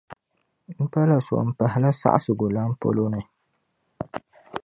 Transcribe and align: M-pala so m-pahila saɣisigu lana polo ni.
M-pala 0.77 1.17
so 1.25 1.35
m-pahila 1.49 1.89
saɣisigu 2.01 2.47
lana 2.53 2.75
polo 2.81 3.05
ni. 3.13 3.21